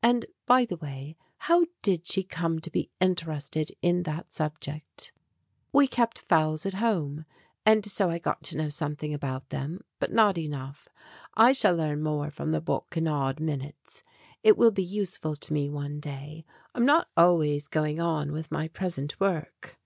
And, 0.00 0.26
by 0.46 0.64
the 0.64 0.76
way, 0.76 1.16
how 1.38 1.66
did 1.82 2.06
she 2.06 2.22
come 2.22 2.60
to 2.60 2.70
be 2.70 2.88
interested 3.00 3.72
in 3.82 4.04
that 4.04 4.32
subject? 4.32 5.12
"We 5.72 5.88
kept 5.88 6.20
fowls 6.20 6.64
at 6.64 6.74
home, 6.74 7.24
and 7.66 7.84
so 7.84 8.08
I 8.08 8.20
got 8.20 8.44
to 8.44 8.56
know 8.56 8.68
something 8.68 9.12
about 9.12 9.48
them 9.48 9.80
but 9.98 10.12
not 10.12 10.38
enough. 10.38 10.88
I 11.34 11.50
shall 11.50 11.74
learn 11.74 12.00
more 12.00 12.30
from 12.30 12.52
the 12.52 12.60
book 12.60 12.96
in 12.96 13.08
odd 13.08 13.40
minutes. 13.40 14.04
It 14.44 14.56
will 14.56 14.70
be 14.70 14.84
useful 14.84 15.34
to 15.34 15.52
me 15.52 15.68
one 15.68 15.98
day. 15.98 16.44
I'm 16.76 16.86
not 16.86 17.08
always 17.16 17.66
going 17.66 17.98
on 17.98 18.30
with 18.30 18.52
my 18.52 18.68
present 18.68 19.18
work." 19.18 19.80